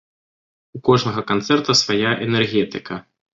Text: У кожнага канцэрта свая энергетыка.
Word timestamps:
У 0.79 0.79
кожнага 0.89 1.23
канцэрта 1.33 1.75
свая 1.83 2.13
энергетыка. 2.29 2.99